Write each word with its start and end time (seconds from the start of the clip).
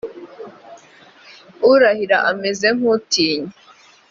urahira 1.71 2.17
ameze 2.31 2.67
nk 2.77 2.83
utinya 2.95 3.51